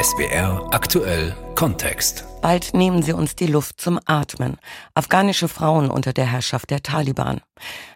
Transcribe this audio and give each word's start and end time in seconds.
SBR 0.00 0.66
aktuell 0.68 1.34
Kontext. 1.54 2.24
Bald 2.42 2.74
nehmen 2.74 3.04
sie 3.04 3.12
uns 3.12 3.36
die 3.36 3.46
Luft 3.46 3.80
zum 3.80 4.00
Atmen. 4.04 4.58
Afghanische 4.94 5.46
Frauen 5.46 5.90
unter 5.90 6.12
der 6.12 6.26
Herrschaft 6.26 6.70
der 6.70 6.82
Taliban. 6.82 7.40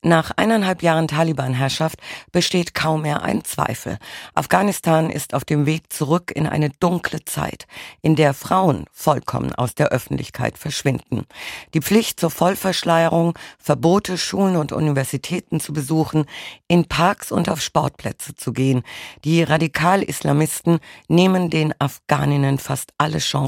Nach 0.03 0.31
eineinhalb 0.37 0.85
Jahren 0.85 1.09
Taliban-Herrschaft 1.09 1.99
besteht 2.31 2.73
kaum 2.73 3.03
mehr 3.03 3.23
ein 3.23 3.43
Zweifel. 3.43 3.99
Afghanistan 4.35 5.11
ist 5.11 5.35
auf 5.35 5.45
dem 5.45 5.67
Weg 5.67 5.93
zurück 5.93 6.31
in 6.33 6.47
eine 6.47 6.71
dunkle 6.71 7.25
Zeit, 7.25 7.67
in 8.03 8.15
der 8.15 8.35
Frauen 8.35 8.85
vollkommen 8.93 9.53
aus 9.53 9.75
der 9.75 9.89
Öffentlichkeit 9.89 10.59
verschwinden. 10.59 11.27
Die 11.75 11.81
Pflicht 11.81 12.21
zur 12.21 12.31
Vollverschleierung, 12.31 13.37
Verbote, 13.59 14.17
Schulen 14.17 14.57
und 14.57 14.71
Universitäten 14.71 15.59
zu 15.59 15.73
besuchen, 15.73 16.27
in 16.69 16.85
Parks 16.85 17.33
und 17.33 17.49
auf 17.49 17.61
Sportplätze 17.61 18.37
zu 18.37 18.53
gehen. 18.53 18.85
Die 19.25 19.43
Radikal-Islamisten 19.43 20.79
nehmen 21.09 21.51
den 21.51 21.75
Afghaninnen 21.81 22.59
fast 22.59 22.93
alle 22.99 23.19
Chancen, 23.19 23.46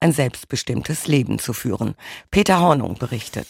ein 0.00 0.12
selbstbestimmtes 0.12 1.06
Leben 1.06 1.38
zu 1.38 1.52
führen. 1.52 1.94
Peter 2.30 2.60
Hornung 2.60 2.96
berichtet. 2.98 3.46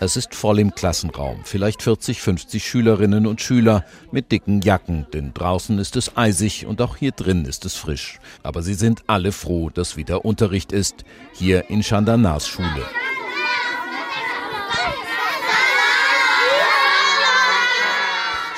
Es 0.00 0.16
ist 0.16 0.34
voll 0.34 0.58
im 0.58 0.74
Klassenraum, 0.74 1.42
vielleicht 1.44 1.80
40, 1.80 2.20
50 2.20 2.66
Schülerinnen 2.66 3.24
und 3.24 3.40
Schüler 3.40 3.84
mit 4.10 4.32
dicken 4.32 4.60
Jacken, 4.60 5.06
denn 5.12 5.32
draußen 5.32 5.78
ist 5.78 5.94
es 5.94 6.16
eisig 6.16 6.66
und 6.66 6.82
auch 6.82 6.96
hier 6.96 7.12
drin 7.12 7.44
ist 7.44 7.64
es 7.64 7.76
frisch. 7.76 8.18
Aber 8.42 8.62
sie 8.62 8.74
sind 8.74 9.04
alle 9.06 9.30
froh, 9.30 9.70
dass 9.70 9.96
wieder 9.96 10.24
Unterricht 10.24 10.72
ist, 10.72 11.04
hier 11.32 11.70
in 11.70 11.84
Chandanas 11.84 12.48
Schule. 12.48 12.82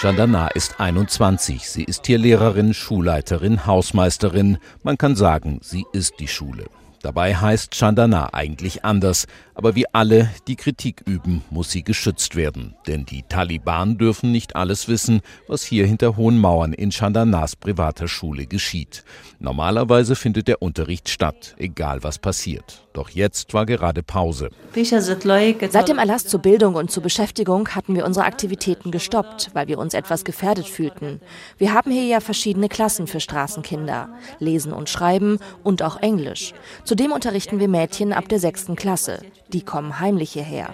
Chandana 0.05 0.49
ist 0.49 0.81
21. 0.81 1.67
Sie 1.67 1.83
ist 1.83 2.05
hier 2.05 2.19
Lehrerin, 2.19 2.75
Schulleiterin, 2.75 3.65
Hausmeisterin. 3.65 4.59
Man 4.83 4.99
kann 4.99 5.17
sagen, 5.17 5.61
sie 5.63 5.87
ist 5.95 6.21
die 6.21 6.29
Schule. 6.29 6.67
Dabei 7.05 7.37
heißt 7.37 7.75
Chandana 7.75 8.33
eigentlich 8.33 8.83
anders, 8.83 9.27
aber 9.55 9.75
wie 9.75 9.85
alle, 9.93 10.31
die 10.49 10.57
Kritik 10.57 11.03
üben, 11.05 11.45
muss 11.51 11.71
sie 11.71 11.83
geschützt 11.83 12.35
werden. 12.35 12.77
Denn 12.87 13.05
die 13.05 13.25
Taliban 13.29 13.99
dürfen 13.99 14.33
nicht 14.33 14.57
alles 14.57 14.89
wissen, 14.89 15.21
was 15.47 15.63
hier 15.63 15.87
hinter 15.87 16.17
hohen 16.17 16.39
Mauern 16.39 16.73
in 16.73 16.91
Chandanas 16.91 17.57
privater 17.57 18.09
Schule 18.09 18.47
geschieht. 18.47 19.05
Normalerweise 19.39 20.17
findet 20.17 20.49
der 20.49 20.63
Unterricht 20.63 21.11
statt, 21.11 21.55
egal 21.59 22.03
was 22.03 22.19
passiert. 22.19 22.81
Doch 22.95 23.11
jetzt 23.11 23.53
war 23.53 23.67
gerade 23.67 24.05
Pause. 24.05 24.51
Seit 24.73 25.89
dem 25.89 25.99
Erlass 25.99 26.27
zur 26.29 26.41
Bildung 26.41 26.77
und 26.77 26.93
zur 26.93 27.03
Beschäftigung 27.03 27.69
hatten 27.71 27.97
wir 27.97 28.07
unsere 28.07 28.25
Aktivitäten 28.25 28.93
gestoppt, 28.93 29.51
weil 29.53 29.67
wir 29.67 29.79
uns 29.79 29.95
etwas 29.95 30.25
gefährdet 30.25 30.67
fühlten. 30.67 31.21
Wir 31.59 31.75
haben 31.75 31.91
hier 31.91 32.05
ja 32.05 32.21
verschiedene 32.21 32.69
Klassen 32.69 33.09
für 33.09 33.19
Straßenkinder. 33.19 34.11
Lesen 34.39 34.73
und 34.73 34.89
Schreiben 34.89 35.39
und 35.65 35.83
auch 35.83 36.01
Englisch. 36.03 36.55
Zudem 36.95 37.11
unterrichten 37.11 37.59
wir 37.59 37.67
Mädchen 37.67 38.13
ab 38.13 38.29
der 38.29 38.39
sechsten 38.39 38.77
Klasse. 38.77 39.19
Die 39.49 39.63
kommen 39.63 39.99
heimlich 39.99 40.31
hierher. 40.31 40.73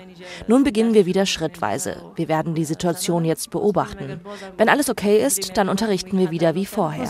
Nun 0.48 0.64
beginnen 0.64 0.92
wir 0.92 1.06
wieder 1.06 1.24
schrittweise. 1.24 1.96
Wir 2.14 2.28
werden 2.28 2.54
die 2.54 2.66
Situation 2.66 3.24
jetzt 3.24 3.50
beobachten. 3.50 4.20
Wenn 4.58 4.68
alles 4.68 4.90
okay 4.90 5.24
ist, 5.24 5.56
dann 5.56 5.70
unterrichten 5.70 6.18
wir 6.18 6.30
wieder 6.30 6.54
wie 6.54 6.66
vorher. 6.66 7.08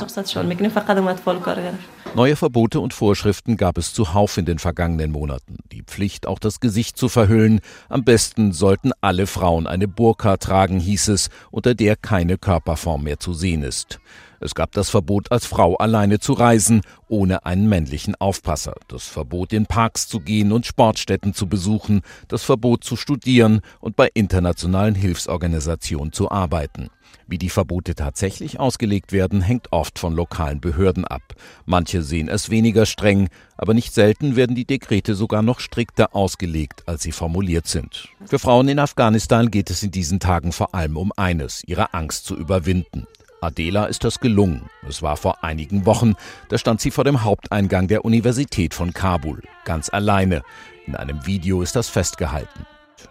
Neue 2.15 2.37
Verbote 2.37 2.79
und 2.79 2.95
Vorschriften 2.95 3.57
gab 3.57 3.79
es 3.79 3.93
zuhauf 3.93 4.37
in 4.37 4.45
den 4.45 4.61
vergangenen 4.61 5.11
Monaten. 5.11 5.57
Die 5.73 5.83
Pflicht, 5.83 6.29
auch 6.29 6.39
das 6.39 6.61
Gesicht 6.61 6.97
zu 6.97 7.09
verhüllen. 7.09 7.63
Am 7.89 8.05
besten 8.05 8.53
sollten 8.53 8.93
alle 9.01 9.27
Frauen 9.27 9.67
eine 9.67 9.89
Burka 9.89 10.37
tragen, 10.37 10.79
hieß 10.79 11.09
es, 11.09 11.31
unter 11.51 11.75
der 11.75 11.97
keine 11.97 12.39
Körperform 12.39 13.03
mehr 13.03 13.19
zu 13.19 13.35
sehen 13.35 13.65
ist. 13.65 13.99
Es 14.43 14.55
gab 14.55 14.73
das 14.73 14.89
Verbot, 14.89 15.31
als 15.31 15.45
Frau 15.45 15.77
alleine 15.77 16.19
zu 16.19 16.33
reisen, 16.33 16.81
ohne 17.09 17.45
einen 17.45 17.69
männlichen 17.69 18.15
Aufpasser, 18.15 18.75
das 18.89 19.07
Verbot, 19.07 19.53
in 19.53 19.67
Parks 19.67 20.09
zu 20.09 20.19
gehen 20.21 20.51
und 20.51 20.65
Sportstätten 20.65 21.35
zu 21.35 21.47
besuchen, 21.47 22.01
das 22.29 22.43
Verbot 22.43 22.83
zu 22.83 22.97
studieren 22.97 23.61
und 23.81 23.97
bei 23.97 24.09
internationalen 24.15 24.95
Hilfsorganisationen 24.95 26.13
zu 26.13 26.31
arbeiten. 26.31 26.89
Wie 27.27 27.39
die 27.39 27.51
Verbote 27.51 27.95
tatsächlich 27.95 28.59
ausgelegt 28.59 29.13
werden, 29.13 29.43
hängt 29.43 29.73
oft 29.73 29.99
von 29.99 30.15
lokalen 30.15 30.61
Behörden 30.61 31.05
ab. 31.05 31.23
Manche 31.67 32.03
sehen 32.03 32.29
es 32.29 32.51
weniger 32.51 32.87
streng, 32.87 33.29
aber 33.57 33.75
nicht 33.75 33.93
selten 33.93 34.37
werden 34.37 34.57
die 34.57 34.65
Dekrete 34.65 35.15
sogar 35.15 35.43
noch 35.43 35.61
strikter 35.61 36.15
ausgelegt, 36.15 36.85
als 36.87 37.03
sie 37.03 37.13
formuliert 37.13 37.67
sind. 37.67 38.09
Für 38.25 38.39
Frauen 38.39 38.69
in 38.69 38.79
Afghanistan 38.79 39.51
geht 39.51 39.71
es 39.71 39.83
in 39.83 39.91
diesen 39.91 40.19
Tagen 40.19 40.53
vor 40.53 40.75
allem 40.75 40.97
um 40.97 41.13
eines, 41.17 41.63
ihre 41.67 41.93
Angst 41.95 42.25
zu 42.25 42.37
überwinden. 42.37 43.07
Adela 43.41 43.87
ist 43.87 44.05
das 44.05 44.21
gelungen. 44.21 44.69
Es 44.89 45.03
war 45.03 45.17
vor 45.17 45.43
einigen 45.43 45.87
Wochen. 45.87 46.15
Da 46.49 46.59
stand 46.59 46.81
sie 46.81 46.91
vor 46.91 47.05
dem 47.05 47.25
Haupteingang 47.25 47.89
der 47.89 48.05
Universität 48.05 48.75
von 48.75 48.93
Kabul. 48.93 49.43
Ganz 49.65 49.89
alleine. 49.89 50.43
In 50.87 50.95
einem 50.95 51.27
Video 51.27 51.63
ist 51.63 51.77
das 51.77 51.89
festgehalten. 51.89 52.67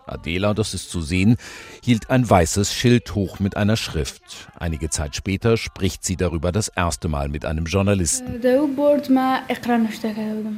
Adela, 0.06 0.54
das 0.54 0.74
ist 0.74 0.92
zu 0.92 1.02
sehen, 1.02 1.38
hielt 1.84 2.10
ein 2.10 2.30
weißes 2.30 2.74
Schild 2.74 3.16
hoch 3.16 3.40
mit 3.40 3.58
einer 3.58 3.76
Schrift. 3.76 4.22
Einige 4.58 4.90
Zeit 4.90 5.16
später 5.16 5.58
spricht 5.58 6.04
sie 6.04 6.16
darüber 6.16 6.52
das 6.52 6.68
erste 6.68 7.08
Mal 7.08 7.30
mit 7.30 7.46
einem 7.46 7.66
Journalisten. 7.66 8.40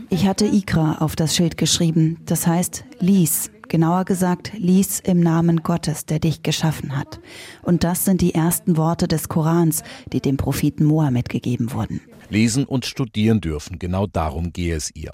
Ich 0.09 0.25
hatte 0.25 0.45
Ikra 0.45 0.97
auf 0.99 1.15
das 1.15 1.35
Schild 1.35 1.57
geschrieben, 1.57 2.17
das 2.25 2.47
heißt 2.47 2.83
lies. 2.99 3.51
Genauer 3.71 4.03
gesagt, 4.03 4.51
lies 4.57 4.99
im 4.99 5.21
Namen 5.21 5.63
Gottes, 5.63 6.05
der 6.05 6.19
dich 6.19 6.43
geschaffen 6.43 6.97
hat. 6.97 7.21
Und 7.61 7.85
das 7.85 8.03
sind 8.03 8.19
die 8.19 8.33
ersten 8.33 8.75
Worte 8.75 9.07
des 9.07 9.29
Korans, 9.29 9.83
die 10.11 10.19
dem 10.19 10.35
Propheten 10.35 10.83
Mohammed 10.83 11.29
gegeben 11.29 11.71
wurden. 11.71 12.01
Lesen 12.29 12.65
und 12.65 12.85
studieren 12.85 13.39
dürfen, 13.39 13.79
genau 13.79 14.07
darum 14.07 14.51
gehe 14.51 14.75
es 14.75 14.93
ihr. 14.93 15.11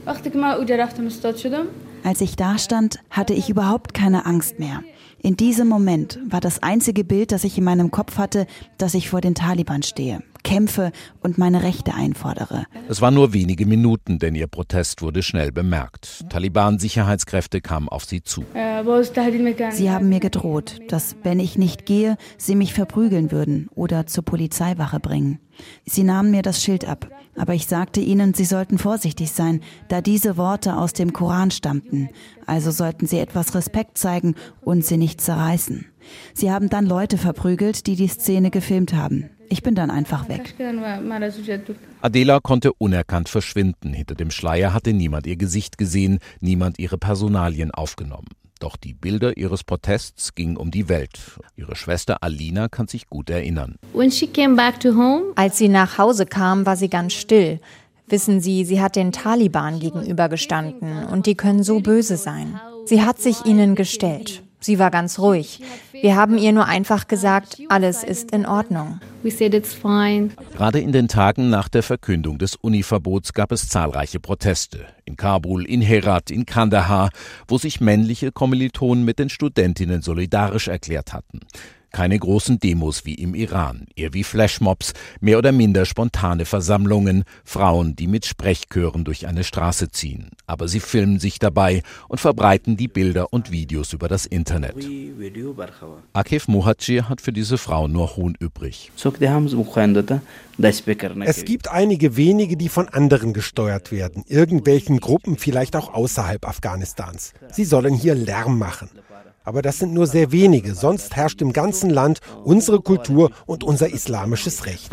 Als 2.03 2.22
ich 2.22 2.35
da 2.35 2.57
stand, 2.57 3.00
hatte 3.12 3.34
ich 3.35 3.47
überhaupt 3.47 3.94
keine 3.94 4.25
Angst 4.25 4.57
mehr. 4.57 4.81
In 5.22 5.38
diesem 5.38 5.67
Moment 5.67 6.17
war 6.28 6.40
das 6.40 6.63
einzige 6.63 7.03
Bild, 7.03 7.31
das 7.31 7.44
ich 7.44 7.59
in 7.59 7.63
meinem 7.63 7.91
Kopf 7.91 8.17
hatte, 8.17 8.47
dass 8.79 8.96
ich 8.96 9.07
vor 9.07 9.22
den 9.22 9.35
Taliban 9.35 9.84
stehe, 9.84 10.23
kämpfe 10.47 10.91
und 11.22 11.38
meine 11.38 11.62
Rechte 11.62 11.94
einfordere. 11.94 12.63
Es 12.88 13.02
waren 13.02 13.13
nur 13.13 13.34
wenige 13.34 13.66
Minuten, 13.66 14.18
denn 14.18 14.34
ihr 14.34 14.47
Protest 14.47 15.02
wurde 15.02 15.22
schnell 15.22 15.52
bemerkt. 15.52 16.24
Taliban-Sicherheitskräfte 16.30 17.59
kamen 17.59 17.90
auf 17.90 18.06
sie 18.06 18.24
zu. 18.24 18.46
Sie 19.72 19.91
haben 19.91 20.08
mir 20.08 20.22
gedroht, 20.22 20.80
dass, 20.88 21.18
wenn 21.24 21.41
ich 21.41 21.58
nicht 21.58 21.85
gehe, 21.85 22.16
sie 22.38 22.56
mich 22.56 22.74
verprügeln 22.74 23.31
würden 23.31 23.68
oder 23.75 24.08
zur 24.08 24.24
Polizeiwache 24.24 25.02
bringen. 25.02 25.40
Sie 25.85 26.03
nahmen 26.03 26.31
mir 26.31 26.44
das 26.44 26.64
Schild 26.64 26.88
ab, 26.88 27.09
aber 27.35 27.53
ich 27.53 27.68
sagte 27.68 28.00
ihnen, 28.00 28.34
sie 28.34 28.46
sollten 28.46 28.78
vorsichtig 28.78 29.31
sein, 29.31 29.62
da 29.90 30.00
diese 30.00 30.38
Worte 30.38 30.78
aus 30.78 30.94
dem 30.94 31.12
Koran 31.12 31.52
stammten. 31.52 32.09
Also 32.46 32.72
sollten 32.72 33.06
sie 33.06 33.19
etwas 33.19 33.53
Respekt 33.53 33.97
zeigen 33.97 34.35
und 34.62 34.85
sie 34.85 34.97
nicht 34.97 35.19
zerreißen. 35.19 35.88
Sie 36.34 36.52
haben 36.52 36.69
dann 36.69 36.85
Leute 36.85 37.18
verprügelt, 37.18 37.85
die 37.88 37.97
die 37.97 38.08
Szene 38.08 38.50
gefilmt 38.50 38.94
haben. 38.94 39.29
Ich 39.50 39.63
bin 39.63 39.75
dann 39.75 39.90
einfach 39.90 40.28
weg. 40.30 40.56
Adela 42.02 42.40
konnte 42.40 42.74
unerkannt 42.74 43.30
verschwinden. 43.30 43.94
Hinter 43.94 44.16
dem 44.16 44.31
Schleier 44.31 44.74
hatte 44.74 44.94
niemand 44.94 45.28
ihr 45.28 45.38
Gesicht 45.38 45.78
gesehen, 45.78 46.19
niemand 46.40 46.80
ihre 46.80 46.97
Personalien 46.97 47.72
aufgenommen. 47.72 48.28
Doch 48.59 48.75
die 48.75 48.94
Bilder 48.94 49.38
ihres 49.38 49.63
Protests 49.63 50.34
gingen 50.34 50.58
um 50.58 50.72
die 50.72 50.90
Welt. 50.90 51.19
Ihre 51.56 51.75
Schwester 51.75 52.18
Alina 52.22 52.69
kann 52.69 52.88
sich 52.88 53.08
gut 53.08 53.30
erinnern. 53.30 53.75
Als 55.35 55.58
sie 55.58 55.69
nach 55.69 55.97
Hause 55.97 56.25
kam, 56.25 56.66
war 56.66 56.75
sie 56.75 56.90
ganz 56.90 57.14
still. 57.14 57.59
Wissen 58.09 58.40
Sie, 58.40 58.64
sie 58.64 58.81
hat 58.81 58.96
den 58.96 59.12
Taliban 59.12 59.79
gegenübergestanden 59.79 61.06
und 61.08 61.25
die 61.25 61.35
können 61.35 61.62
so 61.62 61.81
böse 61.81 62.16
sein. 62.16 62.59
Sie 62.85 63.02
hat 63.03 63.19
sich 63.19 63.46
ihnen 63.46 63.75
gestellt. 63.75 64.44
Sie 64.62 64.79
war 64.79 64.91
ganz 64.91 65.19
ruhig. 65.19 65.62
Wir 66.02 66.16
haben 66.16 66.38
ihr 66.38 66.52
nur 66.52 66.66
einfach 66.66 67.08
gesagt, 67.08 67.62
alles 67.69 68.03
ist 68.03 68.31
in 68.31 68.46
Ordnung. 68.46 69.00
Gerade 69.24 70.80
in 70.80 70.91
den 70.91 71.08
Tagen 71.08 71.49
nach 71.49 71.67
der 71.70 71.84
Verkündung 71.84 72.38
des 72.38 72.55
Univerbots 72.55 73.34
gab 73.34 73.52
es 73.52 73.67
zahlreiche 73.67 74.20
Proteste. 74.20 74.85
In 75.05 75.17
Kabul, 75.17 75.66
in 75.66 75.82
Herat, 75.82 76.32
in 76.32 76.46
Kandahar, 76.46 77.09
wo 77.47 77.58
sich 77.58 77.82
männliche 77.82 78.32
Kommilitonen 78.32 79.05
mit 79.05 79.20
den 79.20 79.29
Studentinnen 79.29 80.02
solidarisch 80.02 80.67
erklärt 80.67 81.14
hatten. 81.14 81.40
Keine 81.97 82.20
großen 82.20 82.59
Demos 82.59 83.05
wie 83.05 83.16
im 83.16 83.34
Iran, 83.34 83.88
eher 83.96 84.14
wie 84.14 84.23
Flashmobs, 84.23 84.94
mehr 85.20 85.40
oder 85.40 85.52
minder 85.52 85.84
spontane 85.84 86.46
Versammlungen, 86.46 87.23
Frauen, 87.44 87.96
die 87.96 88.05
mit 88.05 88.28
Sprechchören 88.28 89.03
durch 89.03 89.26
eine 89.26 89.44
Straße 89.44 89.90
ziehen. 89.90 90.29
Aber 90.46 90.67
sie 90.67 90.79
filmen 90.79 91.17
sich 91.17 91.40
dabei 91.40 91.82
und 92.08 92.20
verbreiten 92.20 92.78
die 92.78 92.88
Bilder 92.88 93.34
und 93.34 93.49
Videos 93.49 93.94
über 93.94 94.08
das 94.08 94.28
Internet. 94.28 94.76
Akif 96.14 96.47
Muhajir 96.47 97.09
hat 97.09 97.20
für 97.20 97.34
diese 97.34 97.58
Frauen 97.58 97.94
nur 97.94 98.16
Hohn 98.16 98.35
übrig. 98.40 98.91
Es 101.26 101.46
gibt 101.46 101.72
einige 101.72 102.16
wenige, 102.16 102.58
die 102.58 102.70
von 102.70 102.90
anderen 102.90 103.34
gesteuert 103.34 103.91
werden, 103.91 104.23
irgendwelchen 104.28 105.00
Gruppen 105.00 105.35
vielleicht 105.40 105.76
auch 105.76 105.96
außerhalb 105.96 106.47
Afghanistans. 106.47 107.34
Sie 107.52 107.66
sollen 107.66 107.96
hier 107.96 108.14
Lärm 108.14 108.59
machen. 108.59 108.91
Aber 109.47 109.61
das 109.61 109.79
sind 109.79 109.94
nur 109.94 110.08
sehr 110.08 110.34
wenige. 110.34 110.76
Sonst 110.76 111.16
herrscht 111.16 111.41
im 111.41 111.53
ganzen 111.53 111.90
Land 111.90 112.20
unsere 112.44 112.82
Kultur 112.82 113.32
und 113.46 113.64
unser 113.64 113.88
islamisches 113.90 114.66
Recht. 114.66 114.90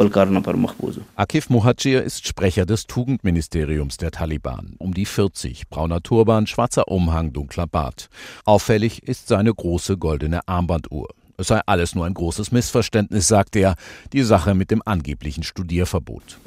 Akif 1.17 1.51
Muhajir 1.51 2.05
ist 2.05 2.29
Sprecher 2.29 2.65
des 2.65 2.87
Tugendministeriums 2.87 3.97
der 3.97 4.13
Taliban. 4.13 4.77
Um 4.79 4.95
die 4.95 5.07
40, 5.07 5.69
brauner 5.71 6.05
Turban, 6.05 6.47
schwarzer 6.47 6.87
Umhang, 6.87 7.33
dunkler 7.33 7.67
Bart. 7.67 8.09
Auffällig 8.45 9.03
ist 9.03 9.27
seine 9.27 9.53
große 9.53 9.99
goldene 9.99 10.47
Armbanduhr. 10.47 11.09
Es 11.37 11.49
sei 11.49 11.61
alles 11.67 11.97
nur 11.97 12.07
ein 12.07 12.15
großes 12.15 12.53
Missverständnis, 12.53 13.27
sagt 13.27 13.57
er, 13.57 13.75
die 14.13 14.23
Sache 14.23 14.55
mit 14.55 14.71
dem 14.71 14.83
angeblichen 14.85 15.43
Studierverbot. 15.43 16.39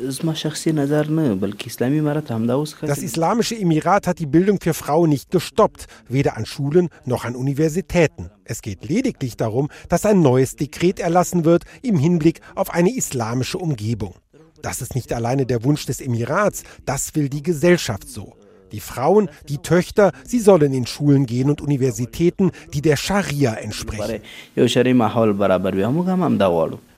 Das 2.82 3.00
Islamische 3.00 3.56
Emirat 3.58 4.08
hat 4.08 4.20
die 4.20 4.26
Bildung 4.26 4.62
für 4.62 4.74
Frauen 4.74 5.10
nicht 5.10 5.30
gestoppt, 5.30 5.88
weder 6.08 6.38
an 6.38 6.46
Schulen 6.46 6.88
noch 7.04 7.26
an 7.26 7.36
Universitäten. 7.36 8.30
Es 8.46 8.62
geht 8.62 8.88
lediglich 8.88 9.36
darum, 9.36 9.68
dass 9.90 10.06
ein 10.06 10.22
neues 10.22 10.56
Dekret 10.56 11.02
erlassen 11.02 11.44
wird 11.44 11.66
im 11.82 11.98
Hinblick 11.98 12.40
auf 12.56 12.70
eine 12.70 12.96
islamische 12.96 13.58
Umgebung. 13.58 14.16
Das 14.62 14.82
ist 14.82 14.96
nicht 14.96 15.12
alleine 15.12 15.46
der 15.46 15.66
Wunsch 15.66 15.86
des 15.86 16.00
Emirats, 16.00 16.64
das 16.86 17.14
will 17.14 17.28
die 17.28 17.44
Gesellschaft 17.44 18.08
so. 18.10 18.36
Die 18.72 18.80
Frauen, 18.80 19.30
die 19.48 19.58
Töchter, 19.60 20.12
sie 20.24 20.40
sollen 20.40 20.74
in 20.74 20.86
Schulen 20.86 21.26
gehen 21.26 21.50
und 21.50 21.62
Universitäten, 21.62 22.52
die 22.74 22.82
der 22.82 22.98
Scharia 22.98 23.54
entsprechen. 23.54 24.22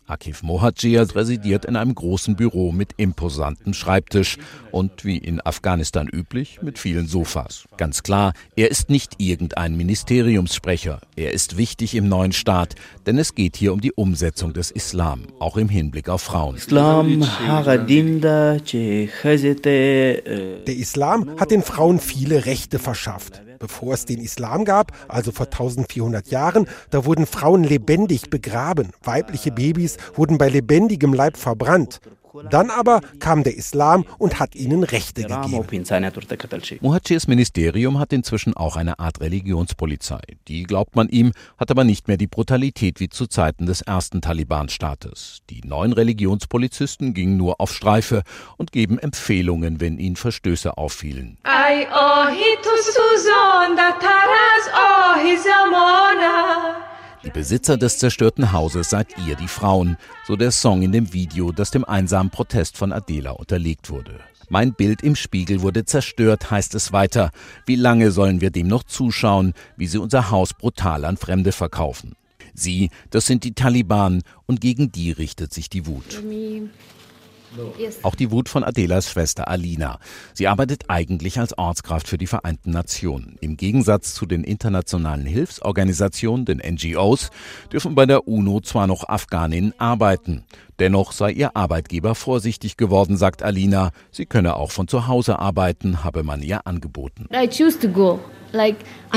Akif 0.10 0.44
Mohadjir 0.44 1.16
residiert 1.16 1.66
in 1.66 1.76
einem 1.76 1.94
großen 1.94 2.36
Büro 2.36 2.72
mit 2.72 2.94
imposantem 2.98 3.74
Schreibtisch 3.74 4.38
und 4.72 5.06
wie 5.06 5.18
in 5.18 5.40
Afghanistan 5.42 6.08
üblich 6.08 6.62
mit 6.62 6.80
vielen 6.80 7.08
Sofas. 7.08 7.66
Ganz 7.78 8.04
klar, 8.04 8.34
er 8.56 8.72
ist 8.72 8.90
nicht 8.90 9.16
irgendein 9.20 9.78
Ministeriumssprecher. 9.78 11.02
Er 11.16 11.34
ist 11.34 11.58
wichtig 11.58 11.96
im 11.96 12.08
neuen 12.08 12.32
Staat, 12.32 12.76
denn 13.06 13.18
es 13.18 13.36
geht 13.36 13.56
hier 13.56 13.74
um 13.74 13.82
die 13.82 13.94
Umsetzung 13.94 14.54
des 14.54 14.72
Islam, 14.72 15.24
auch 15.40 15.58
im 15.58 15.70
Hinblick 15.70 16.10
auf 16.10 16.22
Frauen. 16.22 16.56
Der 20.68 20.76
Islam 20.76 21.40
hat 21.40 21.52
den 21.52 21.64
Frauen 21.64 22.00
viele 22.00 22.46
Rechte 22.46 22.80
verschafft. 22.80 23.42
Bevor 23.60 23.94
es 23.94 24.06
den 24.06 24.22
Islam 24.22 24.66
gab, 24.66 24.94
also 25.08 25.32
vor 25.32 25.48
1400 25.48 26.30
Jahren, 26.30 26.68
da 26.90 27.06
wurden 27.06 27.26
Frauen 27.26 27.64
lebendig 27.64 28.30
begraben. 28.30 28.92
Weibliche 29.04 29.52
Babys 29.52 29.98
wurden 30.16 30.38
bei 30.38 30.50
lebendigem 30.50 31.14
Leib 31.14 31.38
verbrannt. 31.38 32.00
Dann 32.50 32.70
aber 32.70 33.02
kam 33.20 33.44
der 33.44 33.56
Islam 33.56 34.06
und 34.18 34.40
hat 34.40 34.56
ihnen 34.56 34.84
Rechte 34.84 35.24
gegeben. 35.24 35.66
Muhajirs 36.82 37.28
Ministerium 37.28 38.00
hat 38.00 38.14
inzwischen 38.14 38.56
auch 38.56 38.76
eine 38.76 39.00
Art 39.00 39.20
Religionspolizei. 39.20 40.22
Die, 40.48 40.64
glaubt 40.64 40.96
man 40.96 41.10
ihm, 41.10 41.32
hat 41.58 41.72
aber 41.72 41.84
nicht 41.84 42.08
mehr 42.08 42.18
die 42.18 42.28
Brutalität 42.28 43.00
wie 43.00 43.10
zu 43.10 43.28
Zeiten 43.28 43.66
des 43.66 43.82
ersten 43.82 44.22
Taliban-Staates. 44.22 45.40
Die 45.50 45.62
neuen 45.66 45.94
Religionspolizisten 45.94 47.14
gingen 47.14 47.38
nur 47.38 47.60
auf 47.60 47.74
Streife 47.74 48.24
und 48.58 48.72
geben 48.72 49.00
Empfehlungen, 49.00 49.82
wenn 49.82 49.98
ihnen 49.98 50.16
Verstöße 50.16 50.78
auffielen. 50.78 51.38
Die 57.24 57.32
Besitzer 57.32 57.76
des 57.76 57.98
zerstörten 57.98 58.54
Hauses 58.54 58.90
seid 58.90 59.08
ihr 59.28 59.36
die 59.36 59.50
Frauen, 59.50 59.98
so 60.26 60.38
der 60.38 60.52
Song 60.52 60.84
in 60.84 60.94
dem 60.94 61.12
Video, 61.12 61.52
das 61.52 61.70
dem 61.70 61.84
einsamen 61.84 62.32
Protest 62.32 62.78
von 62.78 62.94
Adela 62.94 63.32
unterlegt 63.32 63.90
wurde. 63.90 64.22
Mein 64.48 64.74
Bild 64.74 65.04
im 65.04 65.16
Spiegel 65.16 65.62
wurde 65.62 65.84
zerstört, 65.84 66.50
heißt 66.50 66.76
es 66.76 66.94
weiter. 66.94 67.32
Wie 67.66 67.76
lange 67.76 68.12
sollen 68.12 68.40
wir 68.40 68.52
dem 68.52 68.68
noch 68.68 68.84
zuschauen, 68.84 69.54
wie 69.76 69.88
sie 69.88 69.98
unser 69.98 70.32
Haus 70.32 70.54
brutal 70.54 71.04
an 71.04 71.18
Fremde 71.18 71.52
verkaufen? 71.52 72.16
Sie, 72.54 72.90
das 73.10 73.26
sind 73.26 73.44
die 73.44 73.54
Taliban, 73.54 74.24
und 74.46 74.62
gegen 74.62 74.92
die 74.92 75.12
richtet 75.12 75.54
sich 75.54 75.70
die 75.70 75.86
Wut. 75.86 76.24
Auch 78.04 78.16
die 78.16 78.32
Wut 78.32 78.50
von 78.50 78.64
Adelas 78.64 79.10
Schwester 79.10 79.48
Alina. 79.48 80.00
Sie 80.34 80.48
arbeitet 80.48 80.86
eigentlich 80.88 81.40
als 81.40 81.58
Ortskraft 81.58 82.08
für 82.08 82.18
die 82.18 82.28
Vereinten 82.28 82.72
Nationen. 82.72 83.38
Im 83.42 83.58
Gegensatz 83.58 84.14
zu 84.14 84.26
den 84.26 84.44
internationalen 84.44 85.26
Hilfsorganisationen, 85.26 86.46
den 86.46 86.60
NGOs, 86.60 87.32
dürfen 87.72 87.96
bei 87.96 88.06
der 88.06 88.28
UNO 88.28 88.62
zwar 88.62 88.88
noch 88.88 89.08
Afghaninnen 89.08 89.74
arbeiten. 89.78 90.44
Dennoch 90.80 91.12
sei 91.12 91.32
ihr 91.32 91.56
Arbeitgeber 91.56 92.16
vorsichtig 92.16 92.78
geworden, 92.78 93.18
sagt 93.18 93.44
Alina. 93.44 93.92
Sie 94.12 94.26
könne 94.26 94.56
auch 94.56 94.72
von 94.72 94.88
zu 94.88 95.08
Hause 95.08 95.40
arbeiten, 95.40 96.04
habe 96.04 96.24
man 96.24 96.42
ihr 96.42 96.66
angeboten. 96.66 97.28
I 97.34 97.48
choose 97.48 97.78
to 97.80 97.90
go. 97.90 98.20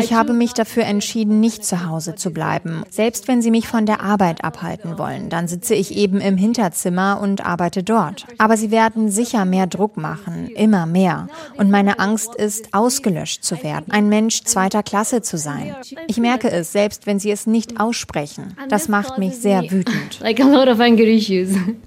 Ich 0.00 0.12
habe 0.14 0.32
mich 0.32 0.52
dafür 0.54 0.84
entschieden, 0.84 1.40
nicht 1.40 1.64
zu 1.64 1.86
Hause 1.86 2.14
zu 2.14 2.30
bleiben. 2.30 2.82
Selbst 2.90 3.28
wenn 3.28 3.42
sie 3.42 3.50
mich 3.50 3.68
von 3.68 3.84
der 3.86 4.00
Arbeit 4.00 4.42
abhalten 4.42 4.98
wollen, 4.98 5.28
dann 5.28 5.48
sitze 5.48 5.74
ich 5.74 5.94
eben 5.96 6.20
im 6.20 6.36
Hinterzimmer 6.36 7.20
und 7.20 7.44
arbeite 7.44 7.82
dort. 7.82 8.26
Aber 8.38 8.56
sie 8.56 8.70
werden 8.70 9.10
sicher 9.10 9.44
mehr 9.44 9.66
Druck 9.66 9.96
machen, 9.96 10.48
immer 10.48 10.86
mehr. 10.86 11.28
Und 11.56 11.70
meine 11.70 11.98
Angst 11.98 12.34
ist, 12.34 12.72
ausgelöscht 12.72 13.44
zu 13.44 13.62
werden, 13.62 13.90
ein 13.90 14.08
Mensch 14.08 14.42
zweiter 14.44 14.82
Klasse 14.82 15.22
zu 15.22 15.36
sein. 15.36 15.76
Ich 16.06 16.18
merke 16.18 16.50
es, 16.50 16.72
selbst 16.72 17.06
wenn 17.06 17.18
sie 17.18 17.30
es 17.30 17.46
nicht 17.46 17.78
aussprechen. 17.80 18.56
Das 18.68 18.88
macht 18.88 19.18
mich 19.18 19.36
sehr 19.36 19.62
wütend. 19.70 20.20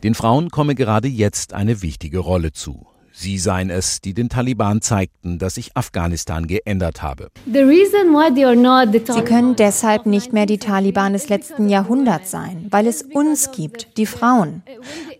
Den 0.03 0.15
Frauen 0.15 0.49
komme 0.49 0.75
gerade 0.75 1.07
jetzt 1.07 1.53
eine 1.53 1.81
wichtige 1.81 2.19
Rolle 2.19 2.51
zu. 2.51 2.85
Sie 3.17 3.37
seien 3.37 3.69
es, 3.69 4.01
die 4.01 4.13
den 4.13 4.27
Taliban 4.27 4.81
zeigten, 4.81 5.39
dass 5.39 5.55
sich 5.55 5.71
Afghanistan 5.75 6.47
geändert 6.47 7.01
habe. 7.01 7.29
Sie 7.45 9.21
können 9.23 9.55
deshalb 9.55 10.05
nicht 10.05 10.33
mehr 10.33 10.45
die 10.45 10.57
Taliban 10.57 11.13
des 11.13 11.29
letzten 11.29 11.69
Jahrhunderts 11.69 12.29
sein, 12.29 12.67
weil 12.71 12.87
es 12.87 13.03
uns 13.03 13.51
gibt, 13.51 13.97
die 13.97 14.05
Frauen. 14.05 14.63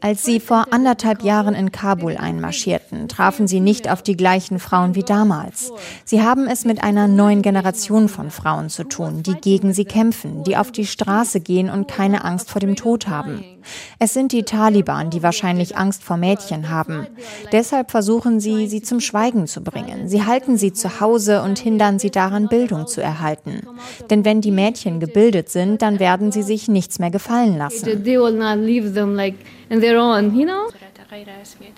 Als 0.02 0.26
sie 0.26 0.42
vor 0.42 0.68
anderthalb 0.72 1.24
Jahren 1.24 1.56
in 1.56 1.72
Kabul 1.72 2.18
einmarschierten, 2.18 3.08
trafen 3.08 3.48
sie 3.48 3.62
nicht 3.62 3.90
auf 3.90 4.02
die 4.02 4.18
gleichen 4.18 4.60
Frauen 4.60 4.96
wie 4.96 5.04
damals. 5.04 5.72
Sie 6.04 6.22
haben 6.22 6.48
es 6.48 6.66
mit 6.66 6.84
einer 6.84 7.08
neuen 7.08 7.42
Generation 7.42 8.10
von 8.10 8.30
Frauen 8.30 8.70
zu 8.70 8.84
tun, 8.84 9.24
die 9.24 9.36
gegen 9.36 9.74
sie 9.74 9.86
kämpfen, 9.86 10.44
die 10.44 10.58
auf 10.58 10.74
die 10.74 10.86
Straße 10.86 11.40
gehen 11.40 11.70
und 11.70 11.88
keine 11.88 12.26
Angst 12.26 12.52
vor 12.52 12.60
dem 12.60 12.76
Tod 12.76 13.08
haben. 13.08 13.55
Es 14.00 14.14
sind 14.14 14.32
die 14.32 14.44
Taliban, 14.44 15.10
die 15.10 15.24
wahrscheinlich 15.24 15.78
Angst 15.78 16.04
vor 16.04 16.18
Mädchen 16.18 16.70
haben. 16.70 17.08
Deshalb 17.52 17.92
versuchen 17.92 18.40
sie, 18.40 18.68
sie 18.68 18.82
zum 18.82 19.00
Schweigen 19.00 19.48
zu 19.48 19.62
bringen. 19.62 20.08
Sie 20.08 20.26
halten 20.26 20.58
sie 20.58 20.74
zu 20.74 21.00
Hause 21.00 21.42
und 21.42 21.60
hindern 21.60 22.00
sie 22.00 22.12
daran, 22.12 22.48
Bildung 22.48 22.88
zu 22.88 23.02
erhalten. 23.02 23.68
Denn 24.10 24.26
wenn 24.26 24.42
die 24.42 24.52
Mädchen 24.52 25.00
gebildet 25.00 25.50
sind, 25.50 25.82
dann 25.82 26.00
werden 26.00 26.32
sie 26.32 26.44
sich 26.44 26.68
nichts 26.68 27.00
mehr 27.00 27.12
gefallen 27.12 27.58
lassen. 27.58 28.04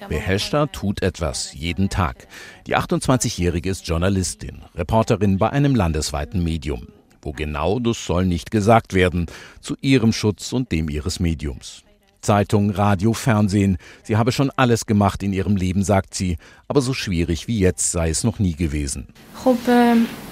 Beheshta 0.09 0.65
tut 0.67 1.01
etwas, 1.01 1.53
jeden 1.53 1.89
Tag. 1.89 2.27
Die 2.65 2.75
28-Jährige 2.75 3.69
ist 3.69 3.87
Journalistin, 3.87 4.63
Reporterin 4.75 5.37
bei 5.37 5.49
einem 5.49 5.75
landesweiten 5.75 6.43
Medium. 6.43 6.87
Wo 7.27 7.33
genau, 7.33 7.79
das 7.79 8.05
soll 8.05 8.25
nicht 8.25 8.51
gesagt 8.51 8.93
werden, 8.93 9.25
zu 9.59 9.75
ihrem 9.81 10.13
Schutz 10.13 10.53
und 10.53 10.71
dem 10.71 10.87
ihres 10.87 11.19
Mediums. 11.19 11.83
Zeitung, 12.21 12.69
Radio, 12.69 13.11
Fernsehen. 13.11 13.77
Sie 14.03 14.15
habe 14.15 14.31
schon 14.31 14.49
alles 14.55 14.85
gemacht 14.85 15.21
in 15.23 15.33
ihrem 15.33 15.57
Leben, 15.57 15.83
sagt 15.83 16.15
sie, 16.15 16.37
aber 16.69 16.79
so 16.79 16.93
schwierig 16.93 17.49
wie 17.49 17.59
jetzt 17.59 17.91
sei 17.91 18.11
es 18.11 18.23
noch 18.23 18.39
nie 18.39 18.55
gewesen. 18.55 19.07